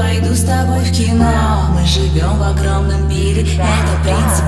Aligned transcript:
пойду 0.00 0.34
с 0.34 0.44
тобой 0.44 0.80
в 0.80 0.92
кино. 0.92 1.68
Мы 1.74 1.86
живем 1.86 2.38
в 2.38 2.42
огромном 2.42 3.06
мире, 3.08 3.42
это 3.42 4.02
принцип 4.02 4.39